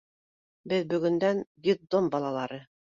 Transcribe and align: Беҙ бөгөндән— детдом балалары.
Беҙ 0.73 0.89
бөгөндән— 0.95 1.45
детдом 1.69 2.13
балалары. 2.19 2.65